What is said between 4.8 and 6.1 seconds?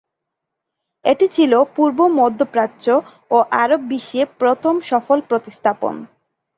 সফল প্রতিস্থাপন।